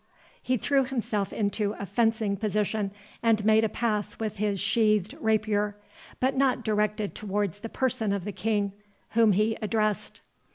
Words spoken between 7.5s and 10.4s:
the person of the King, whom he addressed.